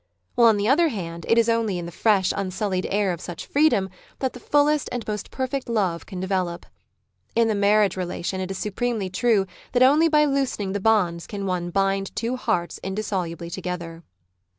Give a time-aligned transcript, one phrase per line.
[0.33, 3.45] while, on the other hand, it is only in the fresh unsullied air of such
[3.45, 6.65] freedom that the fullest and most perfect love can develop.
[7.35, 11.27] In the marriage rela tion it is supremely true that only by loosening the bonds
[11.27, 14.01] can one bind two hearts indissolubly together.